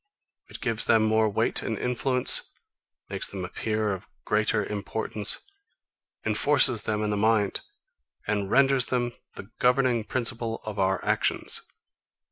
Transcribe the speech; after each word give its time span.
It 0.47 0.61
gives 0.61 0.85
them 0.85 1.03
more 1.03 1.29
weight 1.29 1.61
and 1.61 1.77
influence; 1.77 2.41
makes 3.07 3.27
them 3.27 3.45
appear 3.45 3.93
of 3.93 4.07
greater 4.25 4.65
importance; 4.65 5.37
enforces 6.25 6.81
them 6.81 7.03
in 7.03 7.11
the 7.11 7.15
mind; 7.17 7.61
and 8.25 8.49
renders 8.49 8.87
them 8.87 9.11
the 9.35 9.51
governing 9.59 10.03
principle 10.05 10.59
of 10.65 10.79
our 10.79 11.05
actions. 11.05 11.61